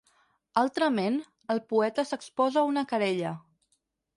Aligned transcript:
Altrament, 0.61 1.19
el 1.55 1.61
poeta 1.73 2.07
s'exposa 2.13 2.63
a 2.63 2.67
una 2.73 2.85
querella. 2.95 3.35